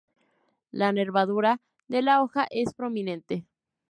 [0.71, 3.45] La nervadura de la hoja es prominente.